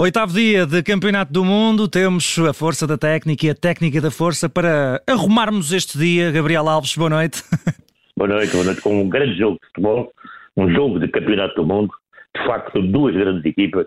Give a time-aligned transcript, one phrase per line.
[0.00, 4.10] Oitavo dia de Campeonato do Mundo, temos a força da técnica e a técnica da
[4.10, 6.32] força para arrumarmos este dia.
[6.32, 7.42] Gabriel Alves, boa noite.
[8.16, 8.80] Boa noite, boa noite.
[8.80, 10.10] Com um grande jogo de futebol,
[10.56, 11.90] um jogo de Campeonato do Mundo,
[12.34, 13.86] de facto, duas grandes equipas,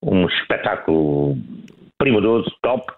[0.00, 1.36] um espetáculo
[1.98, 2.92] primoroso, top.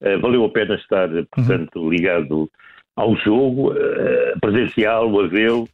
[0.00, 1.90] Uh, valeu a pena estar, portanto, uhum.
[1.90, 2.50] ligado
[2.96, 5.64] ao jogo, uh, presencial, a vê-lo,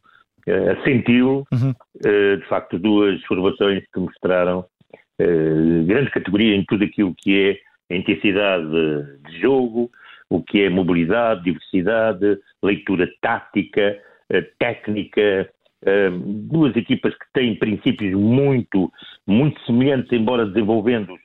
[0.47, 1.47] uh, a senti-lo.
[1.53, 1.73] Uhum.
[2.03, 4.65] de facto, duas formações que mostraram
[5.85, 8.65] grande categoria em tudo aquilo que é a intensidade
[9.27, 9.89] de jogo,
[10.29, 13.97] o que é mobilidade, diversidade, leitura tática,
[14.57, 15.49] técnica,
[16.17, 18.91] duas equipas que têm princípios muito,
[19.25, 21.15] muito semelhantes, embora desenvolvendo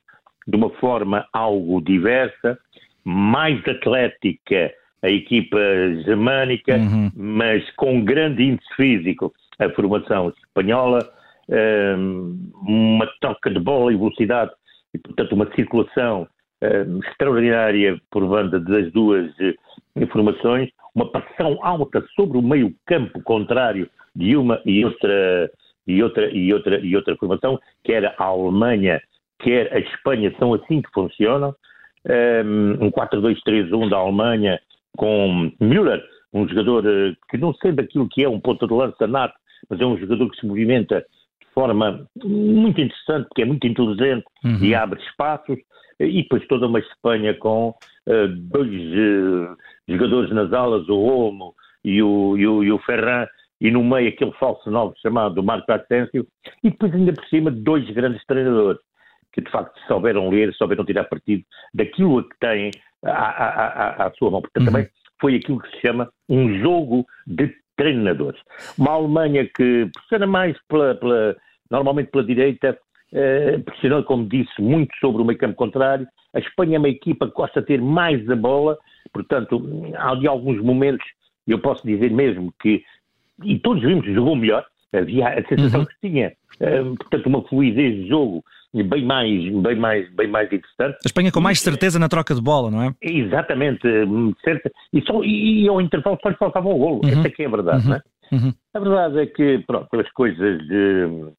[0.47, 2.59] de uma forma algo diversa,
[3.05, 5.59] mais atlética a equipa
[6.05, 7.11] germânica, uhum.
[7.17, 11.01] mas com grande índice físico a formação espanhola,
[12.63, 14.53] uma troca de bola e velocidade
[14.95, 16.29] e, portanto, uma circulação
[17.09, 19.31] extraordinária por banda das duas
[19.97, 25.51] informações, uma pressão alta sobre o meio campo contrário de uma e outra
[25.87, 29.01] e outra e outra e outra formação, quer a Alemanha,
[29.39, 31.55] quer a Espanha, são assim que funcionam.
[32.81, 34.59] Um 4-2-3-1 da Alemanha
[34.97, 39.07] com Müller, um jogador eh, que não sei daquilo que é um ponto de lança
[39.07, 39.35] nato,
[39.69, 41.05] mas é um jogador que se movimenta
[41.55, 44.63] forma muito interessante, porque é muito inteligente uhum.
[44.63, 45.59] e abre espaços.
[45.99, 49.55] E depois toda uma Espanha com uh, dois uh,
[49.87, 53.27] jogadores nas alas, o Olmo e o, e o, e o Ferran,
[53.61, 56.27] e no meio aquele falso novo chamado Marco Asensio,
[56.65, 58.81] e depois ainda por cima dois grandes treinadores,
[59.31, 62.71] que de facto souberam ler, souberam tirar partido daquilo que têm
[63.05, 64.41] à, à, à, à sua mão.
[64.41, 64.73] Portanto, uhum.
[64.73, 64.89] também
[65.21, 68.41] foi aquilo que se chama um jogo de treinadores.
[68.77, 71.37] Uma Alemanha que pressiona mais pela, pela
[71.71, 72.79] normalmente pela direita,
[73.13, 76.07] eh, pressionou, como disse, muito sobre o meio campo contrário.
[76.35, 78.77] A Espanha é uma equipa que gosta de ter mais a bola,
[79.13, 79.63] portanto,
[79.97, 81.07] há de alguns momentos,
[81.47, 82.83] eu posso dizer mesmo que
[83.43, 85.87] e todos vimos jogou melhor, havia a sensação uhum.
[85.87, 86.33] que tinha,
[86.99, 90.97] portanto, uma fluidez de jogo bem mais, bem mais, bem mais interessante.
[91.05, 92.95] A Espanha com mais certeza na troca de bola, não é?
[93.03, 97.11] Exatamente, hum, certa, e, só, e, ao intervalo só lhe faltava um golo, uhum.
[97.11, 97.91] essa é que é a verdade, uhum.
[97.91, 98.03] não é?
[98.33, 98.53] Uhum.
[98.75, 101.33] A verdade é que, pronto, as coisas uh,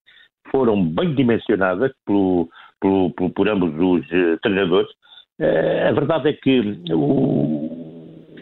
[0.51, 2.49] foram bem dimensionadas pelo,
[2.81, 4.91] pelo, pelo, por ambos os uh, treinadores.
[5.39, 6.59] Uh, a verdade é que
[6.91, 6.97] o,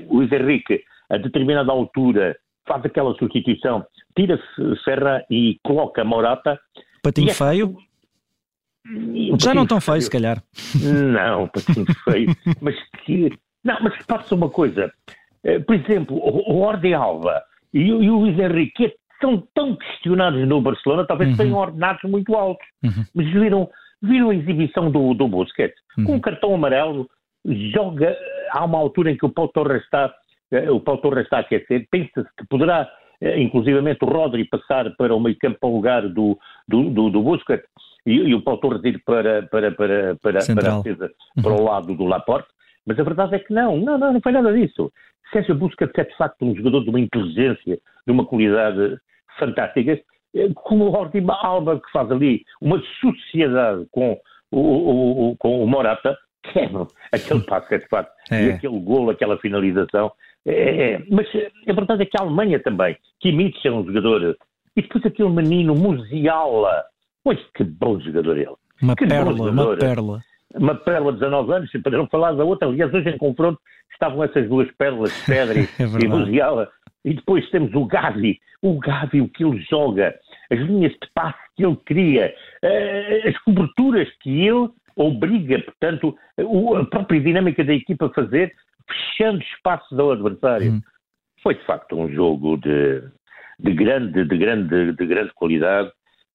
[0.10, 2.36] o Luís Henrique, a determinada altura,
[2.70, 3.84] faz aquela substituição,
[4.16, 6.60] tira-se Serra e coloca Morata.
[7.02, 7.34] Patinho é...
[7.34, 7.76] feio?
[9.42, 10.42] Já não tão feio, se calhar.
[10.76, 12.36] Não, patinho feio.
[12.62, 13.30] mas que.
[13.64, 14.92] Não, mas passa uma coisa.
[15.44, 17.42] Eh, por exemplo, o Orde Alva
[17.74, 21.38] e o Luís Henrique são tão questionados no Barcelona, talvez uhum.
[21.38, 22.66] tenham ordenados muito altos.
[22.84, 23.04] Uhum.
[23.14, 23.70] Mas viram,
[24.02, 25.78] viram a exibição do, do Busquets?
[25.98, 26.06] Uhum.
[26.06, 27.10] Com um cartão amarelo,
[27.74, 28.16] joga.
[28.52, 30.12] Há uma altura em que o Paulo Torres está
[30.72, 32.90] o Paulo Torres está a aquecer, pensa-se que poderá,
[33.22, 36.38] eh, inclusivamente, o Rodri passar para o meio campo para o lugar do,
[36.68, 37.68] do, do, do Busquets
[38.06, 41.12] e, e, o Paulo Torres ir para, para, para, para, para a defesa,
[41.42, 42.50] para o lado do Laporte,
[42.86, 44.92] mas a verdade é que não, não, não, não foi nada disso.
[45.32, 48.98] Sérgio Busquets é de facto um jogador de uma inteligência, de uma qualidade
[49.38, 50.02] fantástica,
[50.36, 54.20] eh, como o Ortima Alba, que faz ali uma sociedade com
[54.52, 56.70] o, o, o, com o Morata, que é
[57.12, 58.46] aquele passo é de facto, é.
[58.46, 60.12] e aquele golo, aquela finalização,
[60.46, 61.28] é, é, mas
[61.68, 64.38] a verdade é que a Alemanha também, que imite ser um jogador.
[64.76, 66.84] E depois aquele menino Musiala.
[67.24, 68.56] Pois que bom jogador ele.
[68.82, 70.22] Uma que pérola, uma pérola.
[70.56, 72.68] Uma pérola de 19 anos, para não falar da outra.
[72.68, 73.60] Aliás, hoje em confronto
[73.92, 76.70] estavam essas duas pérolas, Pedri é e Musiala.
[77.04, 78.40] E depois temos o Gavi.
[78.62, 80.16] O Gavi, o que ele joga,
[80.52, 86.86] as linhas de passe que ele cria, eh, as coberturas que ele obriga, portanto, a
[86.86, 88.54] própria dinâmica da equipa a fazer,
[88.88, 90.74] fechando espaços ao adversário.
[90.74, 90.82] Hum.
[91.42, 93.02] Foi de facto um jogo de,
[93.60, 95.90] de, grande, de, grande, de grande qualidade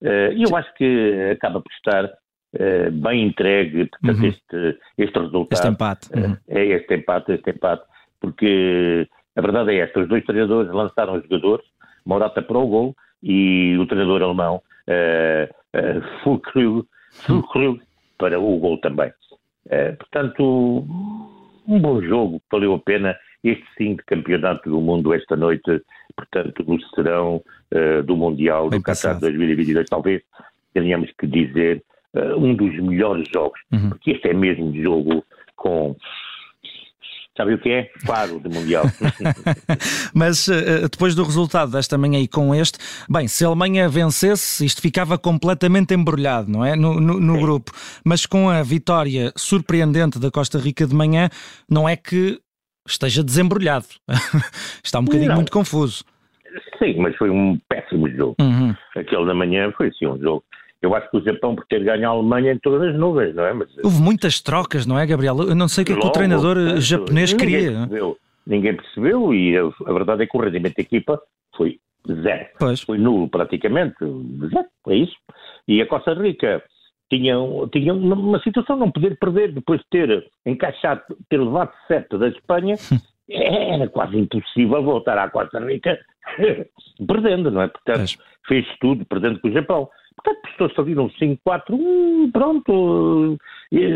[0.05, 4.29] eh, e eu acho que acaba por estar uh, bem entregue portanto, uhum.
[4.29, 5.53] este, este resultado.
[5.53, 6.09] Este empate.
[6.13, 6.37] Eh, uhum.
[6.49, 7.85] é este empate, este empate,
[8.21, 11.65] porque a verdade é esta, os dois treinadores lançaram os jogadores,
[12.05, 14.57] Morata para o gol e o treinador alemão
[14.89, 17.81] uh, uh, Fulkrug, Fulkrug
[18.19, 19.11] para o gol também.
[19.67, 20.85] Uh, portanto,
[21.67, 25.83] um bom jogo, valeu a pena este sim de campeonato do mundo esta noite,
[26.17, 30.23] portanto, no serão uh, do Mundial Bem do Qatar 2022, talvez
[30.73, 31.83] tenhamos que dizer
[32.15, 33.91] uh, um dos melhores jogos, uhum.
[33.91, 35.25] porque este é mesmo jogo
[35.57, 35.95] com
[37.37, 37.91] Sabe o que é?
[38.07, 38.85] Faro de Mundial.
[40.15, 42.79] Mas uh, depois do resultado desta manhã e com este,
[43.11, 46.77] bem, se a Alemanha vencesse, isto ficava completamente embrulhado, não é?
[46.77, 47.73] No, no, no grupo.
[48.05, 51.29] Mas com a vitória surpreendente da Costa Rica de manhã,
[51.69, 52.39] não é que
[52.87, 53.87] esteja desembrulhado.
[54.85, 55.37] Está um bocadinho não.
[55.37, 56.05] muito confuso.
[56.79, 58.37] Sim, mas foi um péssimo jogo.
[58.41, 58.75] Uhum.
[58.95, 60.45] Aquele da manhã foi assim um jogo
[60.85, 63.45] eu acho que o Japão, por ter ganho a Alemanha em todas as nuvens, não
[63.45, 63.53] é?
[63.53, 65.37] Mas, Houve muitas trocas, não é, Gabriel?
[65.41, 67.71] Eu não sei o que é que o treinador portanto, japonês ninguém queria.
[67.71, 71.21] Percebeu, ninguém percebeu e a, verdade é que o rendimento da equipa
[71.57, 72.47] foi zero.
[72.59, 72.81] Pois.
[72.83, 73.97] Foi nulo praticamente,
[74.51, 75.17] zero, é isso.
[75.67, 76.63] E a Costa Rica
[77.11, 77.35] tinha,
[77.73, 81.01] tinha uma situação de não poder perder depois de ter encaixado,
[81.31, 82.77] ter levado sete da Espanha.
[83.31, 85.99] era quase impossível voltar à Costa Rica
[87.07, 87.69] perdendo, não é?
[87.69, 89.89] Portanto, fez tudo perdendo com o Japão.
[90.17, 93.37] Portanto, pessoas saíram 5-4, pronto,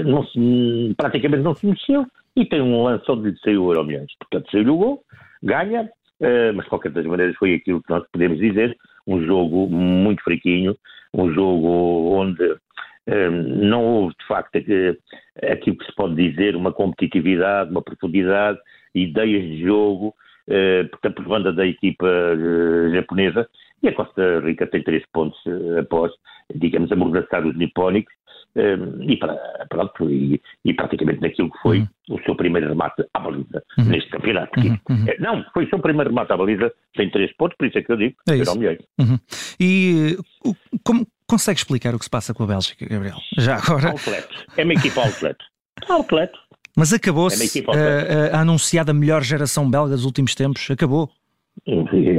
[0.04, 2.06] não se, praticamente não se mexeu
[2.38, 4.12] e tem um lance onde lhe saiu o Euro Milhões.
[4.18, 5.02] Portanto, saiu o gol,
[5.42, 8.76] ganha, uh, mas de qualquer das maneiras foi aquilo que nós podemos dizer,
[9.06, 10.76] um jogo muito friquinho,
[11.12, 11.66] um jogo
[12.14, 18.58] onde uh, não houve de facto aquilo que se pode dizer, uma competitividade, uma profundidade,
[18.94, 20.14] ideias de jogo,
[20.48, 22.06] uh, portanto, por banda da equipa
[22.92, 23.48] japonesa,
[23.82, 26.12] e a Costa Rica tem três pontos uh, após,
[26.54, 28.12] digamos, amordaçar os nipónicos
[28.56, 29.36] um, e, para,
[29.68, 32.16] pronto, e, e, praticamente naquilo que foi uhum.
[32.16, 33.84] o seu primeiro remate à baliza uhum.
[33.84, 34.58] neste campeonato.
[34.58, 34.78] Uhum.
[34.90, 35.04] uhum.
[35.06, 37.82] Eh, não, foi o seu primeiro remate à baliza, tem três pontos, por isso é
[37.82, 38.76] que eu digo, é será o melhor.
[38.98, 39.18] Uhum.
[39.60, 40.16] E
[40.82, 43.18] como consegue explicar o que se passa com a Bélgica, Gabriel?
[43.36, 43.90] Já agora.
[43.90, 44.28] Outlet.
[44.56, 45.36] É uma equipa outlet.
[45.88, 46.32] outlet.
[46.76, 50.70] Mas acabou-se é a, a, a anunciada melhor geração belga dos últimos tempos?
[50.70, 51.10] Acabou?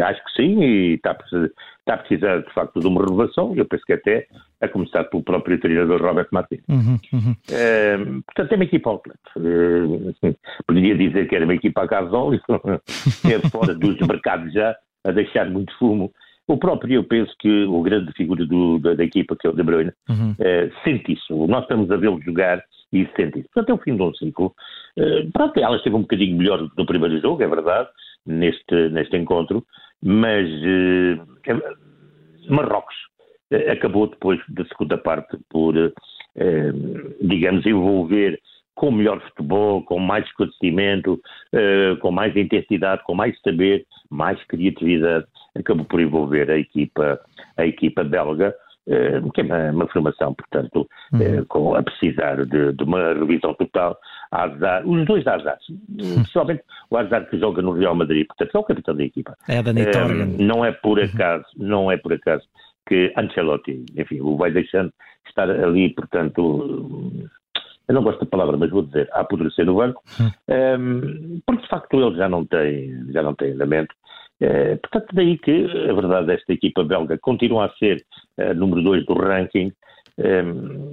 [0.05, 1.49] Acho que sim, e está a, precisar,
[1.79, 4.27] está a precisar de facto de uma renovação, eu penso que até
[4.61, 6.61] a começar pelo próprio treinador Robert Martins.
[6.67, 7.35] Uhum, uhum.
[7.51, 9.19] É, portanto, é uma equipa completa.
[9.37, 10.35] É,
[10.67, 12.41] poderia dizer que era uma equipa a gasóleo,
[13.25, 14.75] é fora dos mercados já,
[15.05, 16.11] a deixar muito fumo.
[16.47, 19.53] O próprio, eu penso que o grande figura do, da, da, equipa, que é o
[19.53, 20.35] De Bruyne, uhum.
[20.39, 21.45] é, sente isso.
[21.47, 23.49] Nós estamos a vê-lo jogar e sente isso.
[23.53, 24.53] Portanto, é o fim de um ciclo.
[24.97, 27.87] É, pronto, ela esteve um bocadinho melhor no primeiro jogo, é verdade,
[28.29, 29.65] neste, neste encontro,
[30.01, 31.17] mas eh,
[32.47, 32.95] Marrocos
[33.51, 36.71] eh, acabou depois da segunda parte por, eh,
[37.21, 38.39] digamos, envolver
[38.75, 41.19] com melhor futebol, com mais esclarecimento,
[41.99, 47.19] com mais intensidade, com mais saber, mais criatividade, acabou por envolver a equipa,
[47.57, 48.55] a equipa belga, eh,
[49.33, 51.21] que é uma, uma formação, portanto, uhum.
[51.21, 53.97] Eh, com, a precisar de, de, uma revisão total.
[54.31, 56.15] Azar, os dois Azares, uhum.
[56.15, 59.35] principalmente o Azar que joga no Real Madrid, portanto, é o capitão da equipa.
[59.47, 61.05] É da um, Não é por uhum.
[61.05, 61.67] acaso, uhum.
[61.67, 62.43] não é por acaso
[62.87, 64.91] que Ancelotti, enfim, o vai deixando
[65.27, 67.31] estar ali, portanto,
[67.87, 71.67] eu não gosto da palavra, mas vou dizer, a apodrecer no banco, um, porque de
[71.67, 73.95] facto ele já não tem, já não tem andamento,
[74.41, 78.03] é, portanto, daí que a verdade desta equipa belga continua a ser
[78.37, 79.71] uh, número 2 do ranking.
[80.17, 80.91] Um,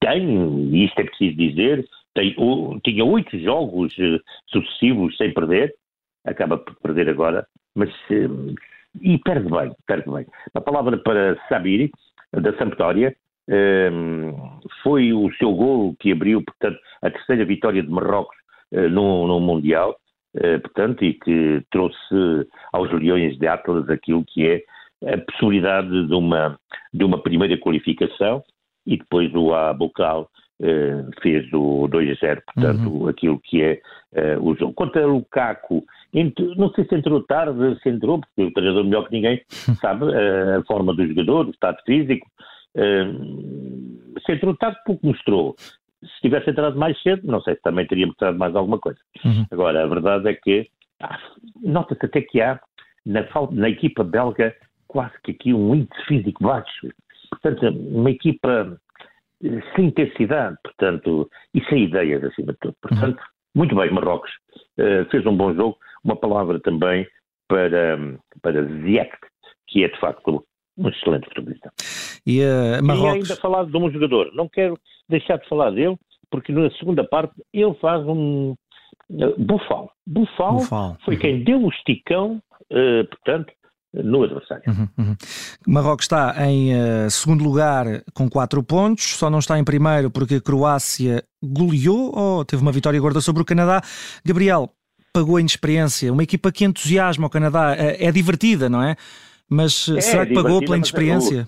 [0.00, 3.94] tem, e isto é preciso dizer, tem, o, tinha oito jogos
[4.48, 5.74] sucessivos sem perder,
[6.24, 7.90] acaba por perder agora, mas
[9.00, 10.26] e perde bem, perde bem.
[10.54, 11.90] A palavra para Sabiri,
[12.32, 13.14] da Sampdoria,
[13.48, 18.36] um, foi o seu gol que abriu, portanto, a terceira vitória de Marrocos
[18.72, 19.96] no, no Mundial.
[20.38, 24.62] Eh, portanto, e que trouxe aos Leões de Atlas aquilo que é
[25.14, 26.58] a possibilidade de uma,
[26.92, 28.42] de uma primeira qualificação
[28.86, 30.28] e depois o Abocal
[30.62, 33.08] eh, fez o 2-0, portanto, uhum.
[33.08, 33.80] aquilo que é
[34.14, 34.74] eh, o jogo.
[34.74, 35.84] Quanto a Lukaku,
[36.56, 39.40] não sei se entrou tarde, se entrou, porque o treinador melhor que ninguém
[39.80, 42.26] sabe a forma do jogador, o estado físico.
[42.74, 45.56] se entrou tarde, pouco mostrou
[46.02, 48.98] se tivesse entrado mais cedo, não sei se também teria mostrado mais alguma coisa.
[49.24, 49.46] Uhum.
[49.50, 50.68] Agora, a verdade é que
[51.00, 51.18] ah,
[51.62, 52.60] nota-se até que há
[53.04, 54.54] na, na, equipa belga
[54.88, 56.88] quase que aqui um índice físico baixo.
[57.30, 58.78] Portanto, uma equipa
[59.42, 62.76] eh, sem intensidade, portanto, e sem ideias acima de tudo.
[62.80, 63.26] Portanto, uhum.
[63.54, 64.30] muito bem, Marrocos
[64.78, 65.76] uh, fez um bom jogo.
[66.04, 67.06] Uma palavra também
[67.48, 67.98] para,
[68.42, 69.16] para Ziyech,
[69.66, 70.45] que é de facto
[70.76, 71.72] um excelente futebolista.
[72.26, 73.14] E, uh, Marrocos...
[73.14, 74.78] e ainda falar de um jogador, não quero
[75.08, 75.96] deixar de falar dele,
[76.30, 78.54] porque na segunda parte ele faz um
[79.10, 79.90] uh, Bufal.
[80.06, 80.96] Bufal, Bufal.
[81.04, 81.20] foi uhum.
[81.20, 83.52] quem deu o esticão, uh, portanto,
[83.92, 84.64] no adversário.
[84.66, 85.16] Uhum, uhum.
[85.66, 90.34] Marrocos está em uh, segundo lugar com 4 pontos, só não está em primeiro porque
[90.34, 93.80] a Croácia goleou ou teve uma vitória gorda sobre o Canadá.
[94.24, 94.70] Gabriel,
[95.14, 98.96] pagou a inexperiência, uma equipa que entusiasma o Canadá, é divertida, não é?
[99.48, 101.46] Mas é, será que pagou pela inexperiência?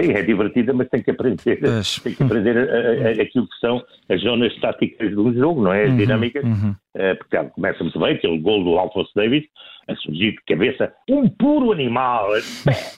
[0.00, 1.60] Sim, é divertida, mas tem que aprender,
[2.02, 5.62] tem que aprender a, a, a, aquilo que são as zonas táticas de um jogo,
[5.62, 5.84] não é?
[5.84, 6.44] As uhum, dinâmicas.
[6.44, 6.70] Uhum.
[6.96, 9.44] Uh, porque ela começa muito bem, aquele gol do Alfonso Davis,
[9.88, 12.30] a surgir de cabeça, um puro animal.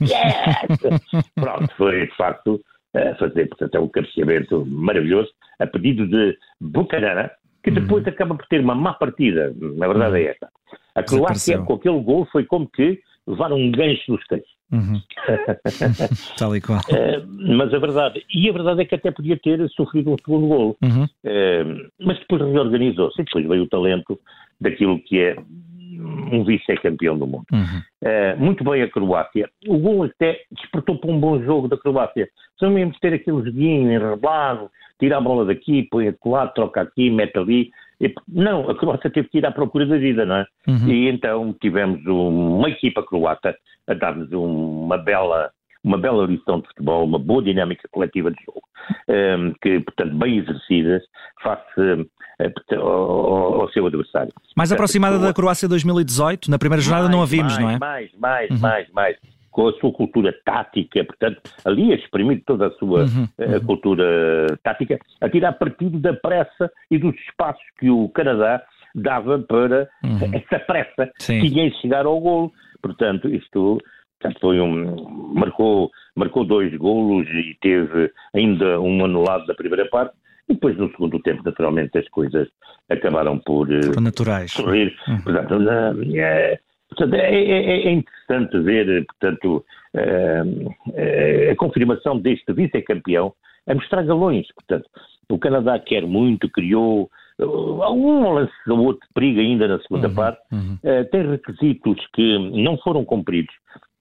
[0.00, 1.24] Yes!
[1.34, 7.28] Pronto, foi de facto uh, fazer, portanto, é um cabeceamento maravilhoso, a pedido de Bucanana,
[7.64, 7.76] que uhum.
[7.76, 8.10] depois uhum.
[8.10, 10.30] acaba por ter uma má partida, na verdade é uhum.
[10.30, 10.48] esta.
[10.94, 14.54] A Croácia, com aquele gol, foi como que levar um gancho nos queixos.
[14.72, 15.00] Uhum.
[16.36, 16.80] Tal e qual.
[16.80, 20.48] Uh, mas a verdade, e a verdade é que até podia ter sofrido um segundo
[20.48, 21.04] gol, uhum.
[21.04, 24.18] uh, mas depois reorganizou-se e depois veio o talento
[24.60, 25.36] daquilo que é
[26.32, 27.46] um vice-campeão do mundo.
[27.52, 27.82] Uhum.
[28.02, 29.48] Uh, muito bem a Croácia.
[29.66, 32.28] O gol até despertou para um bom jogo da Croácia.
[32.58, 37.10] Só mesmo ter aquele joguinho enrolado, tira a bola daqui, põe a colar, troca aqui,
[37.10, 37.70] mete ali.
[38.28, 40.46] Não, a Croácia teve que ir à procura da vida, não é?
[40.66, 40.88] Uhum.
[40.88, 45.50] E então tivemos uma equipa croata a dar-nos uma bela
[45.84, 48.62] uma bela lição de futebol, uma boa dinâmica coletiva de jogo,
[49.06, 51.02] um, ehm, que, portanto, bem exercidas
[51.42, 54.32] face uh, ao, ao, seu adversário.
[54.56, 57.70] Mais portanto, aproximada da Croácia 2018, na primeira jornada mais, não a vimos, mais, não
[57.70, 57.78] é?
[57.78, 58.58] Mais, mais, uhum.
[58.60, 59.16] mais, mais
[59.54, 64.58] com a sua cultura tática, portanto, ali a exprimir toda a sua uhum, uh, cultura
[64.64, 68.60] tática, a tirar partido da pressa e dos espaços que o Canadá
[68.96, 70.18] dava para uhum.
[70.34, 71.40] essa pressa Sim.
[71.40, 72.52] que ia chegar ao golo.
[72.82, 73.78] Portanto, isto
[74.18, 80.16] portanto, foi um, marcou, marcou dois golos e teve ainda um anulado da primeira parte.
[80.48, 82.48] E depois, no segundo tempo, naturalmente, as coisas
[82.90, 84.50] acabaram por, uh, por naturais.
[84.50, 84.92] sorrir.
[85.06, 85.20] Uhum.
[85.20, 86.58] Portanto, uh, é,
[86.96, 93.32] Portanto, é, é, é interessante ver, portanto, uh, a confirmação deste vice-campeão
[93.66, 94.46] a mostrar galões.
[94.54, 94.88] Portanto,
[95.28, 100.40] o Canadá quer muito, criou um lance ou outro perigo ainda na segunda uhum, parte,
[100.52, 100.78] uhum.
[100.84, 103.54] Uh, tem requisitos que não foram cumpridos.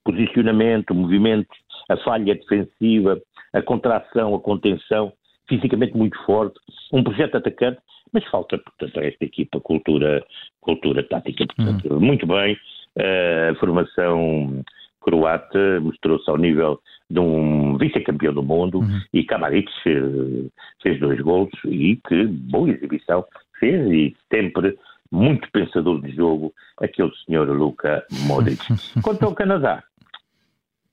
[0.03, 1.57] Posicionamento, movimentos,
[1.89, 3.19] a falha defensiva,
[3.53, 5.13] a contração, a contenção,
[5.47, 6.59] fisicamente muito forte,
[6.91, 7.79] um projeto atacante,
[8.11, 10.23] mas falta, portanto, a esta equipa cultura,
[10.61, 11.45] cultura tática.
[11.47, 11.99] Portanto, uhum.
[11.99, 12.55] muito bem,
[12.97, 14.63] a formação
[15.01, 19.01] croata mostrou-se ao nível de um vice-campeão do mundo uhum.
[19.11, 20.49] e Kamaric eh,
[20.81, 23.23] fez dois gols e que boa exibição
[23.59, 24.77] fez e sempre
[25.11, 28.61] muito pensador de jogo aquele senhor Luka Modric.
[29.03, 29.83] Quanto ao Canadá,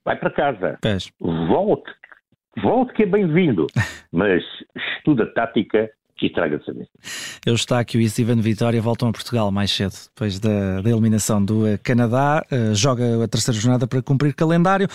[0.05, 0.79] vai para casa,
[1.21, 1.91] volte,
[2.63, 3.67] volte que é bem-vindo,
[4.13, 4.43] mas
[4.97, 6.87] estuda tática que traga saber.
[7.47, 11.67] Eu Eustáquio e Steven Vitória voltam a Portugal mais cedo, depois da, da eliminação do
[11.67, 12.45] eh, Canadá.
[12.53, 14.87] Uh, joga a terceira jornada para cumprir calendário.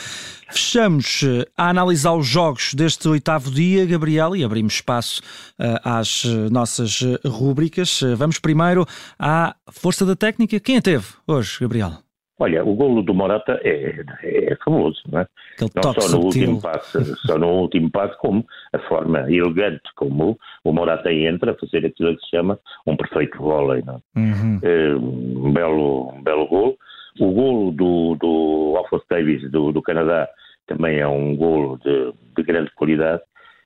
[0.52, 5.22] Fechamos uh, a analisar os jogos deste oitavo dia, Gabriel, e abrimos espaço
[5.60, 8.02] uh, às nossas rúbricas.
[8.16, 8.86] vamos primeiro
[9.18, 10.60] à força da técnica.
[10.60, 12.05] Quem a teve hoje, Gabriel?
[12.38, 15.28] Olha, o golo do Morata é, é famoso, não é?
[15.74, 20.74] não só no, último passo, só no último passo, como a forma elegante como o
[20.74, 24.20] Morata entra a fazer aquilo que se chama um perfeito vôlei, não é?
[24.20, 24.60] Uhum.
[24.64, 26.78] é um, belo, um belo golo.
[27.22, 30.28] O golo do, do Alphonse Davis do, do Canadá
[30.68, 33.22] também é um golo de, de grande qualidade,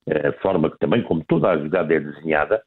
[0.05, 2.61] é, a forma que também, como toda a jogada é desenhada,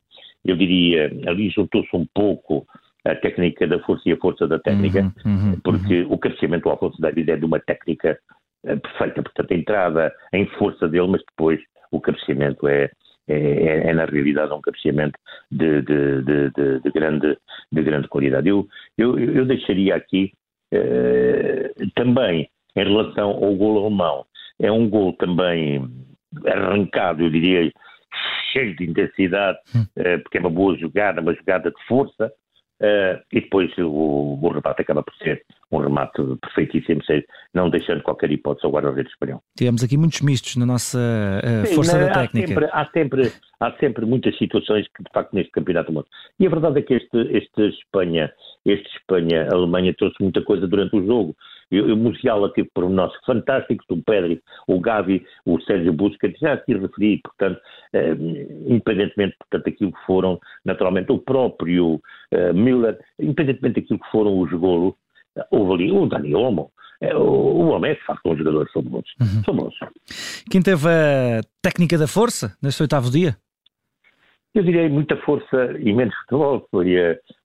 [0.44, 2.66] eu diria, ali juntou-se um pouco
[3.04, 6.12] a técnica da força e a força da técnica, uhum, uhum, porque uhum.
[6.12, 8.18] o cabeceamento do Alfonso Davis é de uma técnica
[8.64, 12.90] uh, perfeita, portanto a entrada em força dele, mas depois o cabeceamento é,
[13.28, 15.18] é, é, é na realidade um cabeceamento
[15.50, 17.36] de, de, de, de, grande,
[17.70, 18.48] de grande qualidade.
[18.48, 18.66] Eu,
[18.96, 20.32] eu, eu deixaria aqui
[20.72, 24.24] uh, também em relação ao gol alemão,
[24.60, 25.88] é um gol também
[26.46, 27.70] arrancado, eu diria,
[28.52, 32.32] cheio de intensidade, uh, porque é uma boa jogada, uma jogada de força,
[32.82, 37.00] Uh, e depois o, o remate acaba por ser um remate perfeitíssimo,
[37.54, 39.40] não deixando qualquer hipótese ao guarda-redes espanhol.
[39.56, 42.48] Tivemos aqui muitos mistos na nossa uh, Sim, força da técnica.
[42.48, 46.06] Sempre, há, sempre, há sempre muitas situações que, de facto, neste campeonato do mundo.
[46.40, 48.32] E a verdade é que este, este Espanha,
[48.66, 51.36] este Espanha-Alemanha trouxe muita coisa durante o jogo.
[51.80, 57.20] O Musiala teve pormenores fantásticos, o Pedri, o Gavi, o Sérgio Busquets, já aqui referi,
[57.22, 57.60] portanto,
[57.94, 58.14] eh,
[58.66, 62.00] independentemente, portanto, daquilo que foram, naturalmente, o próprio
[62.30, 64.94] eh, Miller, independentemente daquilo que foram os golos,
[65.50, 66.70] houve ali o Dani Olmo,
[67.02, 69.04] é, o, homem é de facto um jogador famoso.
[69.20, 69.80] Uhum.
[70.48, 73.36] Quem teve a técnica da força neste oitavo dia?
[74.54, 76.94] Eu diria muita força e menos futebol, foi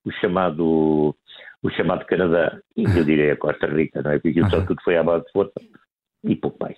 [0.06, 1.16] o chamado
[1.64, 4.20] o chamado Canadá, e eu direi a Costa Rica, não é?
[4.20, 5.54] Porque só tudo foi à base de força
[6.24, 6.78] e pouco mais.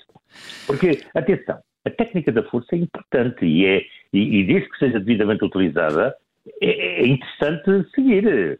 [0.65, 3.81] Porque, atenção, a técnica da força é importante e, é,
[4.13, 6.15] e, e desde que seja devidamente utilizada,
[6.61, 8.59] é, é interessante seguir,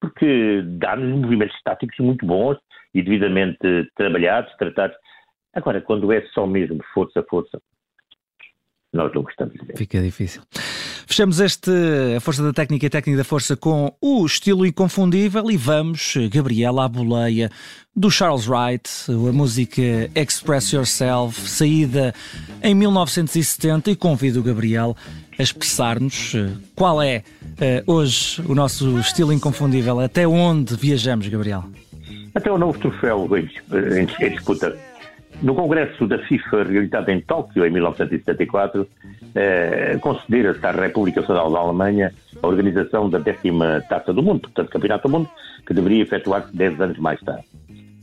[0.00, 2.58] porque dá-nos movimentos estáticos muito bons
[2.94, 3.58] e devidamente
[3.94, 4.96] trabalhados, tratados.
[5.54, 7.60] Agora, quando é só mesmo força, força,
[8.92, 9.76] nós não gostamos de ver.
[9.76, 10.42] Fica difícil.
[11.08, 11.70] Fechamos este
[12.14, 16.14] A Força da Técnica e a Técnica da Força com o estilo inconfundível e vamos,
[16.30, 17.50] Gabriela, à boleia
[17.96, 19.80] do Charles Wright, a música
[20.14, 22.14] Express Yourself, saída
[22.62, 24.94] em 1970 e convido o Gabriel
[25.38, 27.24] a expressar-nos eh, qual é
[27.86, 31.64] uh, hoje o nosso estilo inconfundível, até onde viajamos, Gabriel?
[32.34, 34.76] Até o novo troféu em, em disputa
[35.42, 38.86] no Congresso da FIFA, realizado em Tóquio em 1974,
[39.34, 44.70] eh, considera-se à República Federal da Alemanha a organização da décima Taça do Mundo, portanto,
[44.70, 45.28] Campeonato do Mundo,
[45.66, 47.44] que deveria efetuar-se 10 anos mais tarde.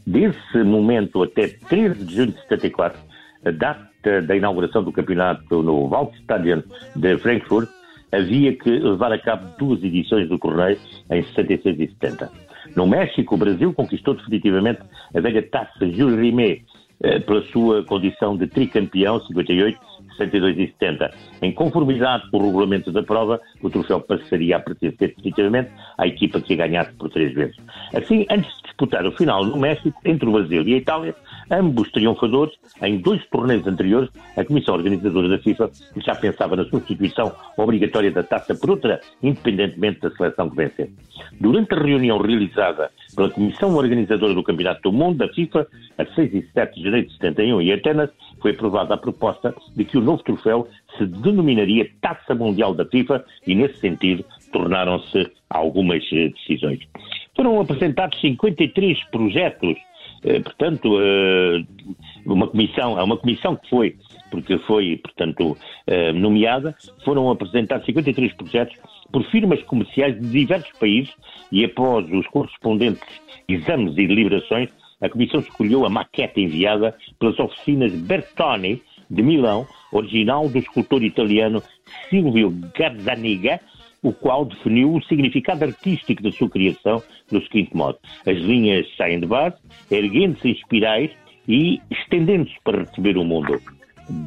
[0.06, 3.00] Desse momento até 13 de junho de 74,
[3.44, 6.62] a data da inauguração do campeonato no Waldstadion
[6.96, 7.70] de Frankfurt,
[8.12, 10.78] havia que levar a cabo duas edições do torneio
[11.12, 12.32] em 66 e 70.
[12.76, 14.82] No México, o Brasil conquistou definitivamente
[15.14, 16.64] a velha taça Jules Rimet,
[17.00, 19.80] pela sua condição de tricampeão, 58,
[20.18, 21.12] 62 e 70.
[21.42, 26.40] Em conformidade com o regulamento da prova, o troféu passaria a pertencer definitivamente à equipa
[26.40, 27.58] que ganhasse por três vezes.
[27.94, 31.16] Assim, antes de disputar o final no México, entre o Brasil e a Itália,
[31.52, 37.32] ambos triunfadores, em dois torneios anteriores, a Comissão Organizadora da FIFA já pensava na substituição
[37.58, 40.90] obrigatória da taça por outra, independentemente da seleção que vencer.
[41.40, 46.34] Durante a reunião realizada pela Comissão Organizadora do Campeonato do Mundo da FIFA, a 6
[46.34, 48.10] e 7 de janeiro de 71 em Atenas,
[48.42, 53.24] foi aprovada a proposta de que o novo troféu se denominaria Taça Mundial da FIFA
[53.48, 56.80] e, nesse sentido, tornaram-se algumas eh, decisões.
[57.36, 59.76] Foram apresentados 53 projetos,
[60.44, 61.64] portanto, eh,
[62.26, 63.96] uma comissão, uma comissão que foi,
[64.32, 65.56] porque foi, portanto,
[66.16, 68.76] nomeada, foram apresentados 53 projetos
[69.12, 71.14] por firmas comerciais de diversos países
[71.52, 73.04] e após os correspondentes
[73.48, 74.70] exames e deliberações,
[75.02, 81.62] a Comissão escolheu a maquete enviada pelas oficinas Bertoni de Milão, original do escultor italiano
[82.10, 83.60] Silvio Gazzaniga,
[84.06, 87.98] o qual definiu o significado artístico da sua criação no seguinte modo:
[88.28, 89.58] as linhas saem de base,
[89.90, 91.12] erguendo-se em espirais
[91.48, 93.60] e estendendo-se para receber o mundo.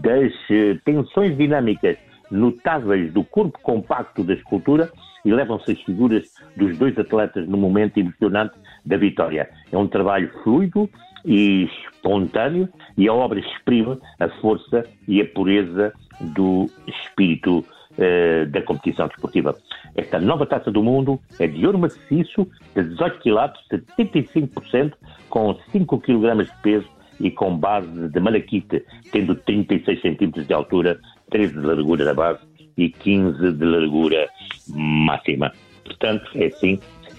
[0.02, 1.96] Das eh, tensões dinâmicas
[2.28, 4.90] notáveis do corpo compacto da escultura
[5.24, 9.48] elevam-se as figuras dos dois atletas no momento emocionante da vitória.
[9.70, 10.90] É um trabalho fluido
[11.24, 17.64] e espontâneo e a obra exprime a força e a pureza do espírito
[17.98, 19.56] eh, da competição desportiva.
[19.96, 23.60] Esta nova taça do mundo é de ouro maciço, de 18 quilates,
[23.98, 24.92] 75%,
[25.28, 31.00] com 5 kg de peso e com base de malaquite, tendo 36 centímetros de altura,
[31.30, 32.40] 13 de largura da base
[32.76, 34.28] e 15 de largura
[34.68, 35.52] máxima.
[35.84, 36.78] Portanto, é assim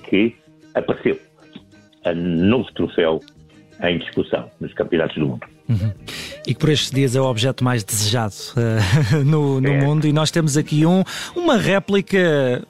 [0.10, 0.34] que
[0.74, 1.20] apareceu
[2.06, 3.20] a novo troféu
[3.84, 5.46] em discussão nos campeonatos do mundo.
[5.68, 5.92] Uhum.
[6.48, 9.82] E que por estes dias é o objeto mais desejado uh, no, no é.
[9.82, 11.04] mundo, e nós temos aqui um,
[11.36, 12.66] uma réplica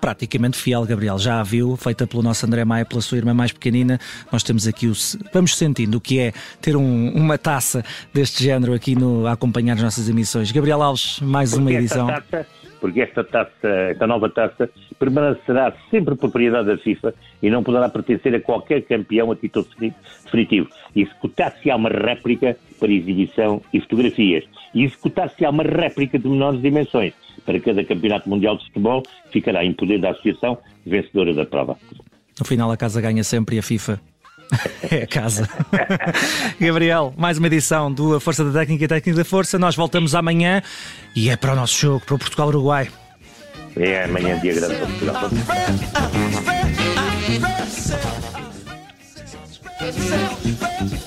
[0.00, 1.18] praticamente fiel, Gabriel.
[1.18, 3.98] Já a viu, feita pelo nosso André Maia, pela sua irmã mais pequenina.
[4.30, 4.92] Nós temos aqui o.
[5.32, 9.74] Vamos sentindo o que é ter um, uma taça deste género aqui no, a acompanhar
[9.74, 10.50] as nossas emissões.
[10.50, 12.06] Gabriel Alves, mais porque uma edição.
[12.06, 12.46] Taça,
[12.80, 18.34] porque esta taça, esta nova taça, permanecerá sempre propriedade da FIFA e não poderá pertencer
[18.34, 19.66] a qualquer campeão a título
[20.24, 20.68] definitivo.
[20.94, 24.44] Executar-se-á uma réplica para exibição e fotografias.
[24.74, 27.14] E executar-se-á uma réplica de menores dimensões
[27.44, 31.78] para cada campeonato mundial de futebol, ficará em poder da associação vencedora da prova.
[32.38, 34.00] No final, a casa ganha sempre e a FIFA
[34.90, 35.48] é a casa.
[36.58, 39.58] Gabriel, mais uma edição do A Força da Técnica e Técnica da Força.
[39.58, 40.62] Nós voltamos amanhã
[41.14, 42.88] e é para o nosso jogo, para o Portugal-Uruguai.
[43.76, 45.30] É amanhã dia grande para Portugal.
[49.78, 50.97] Portugal.